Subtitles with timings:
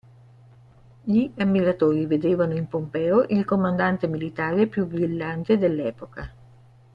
[1.03, 6.33] Gli ammiratori vedevano in Pompeo il comandante militare più brillante dell'epoca.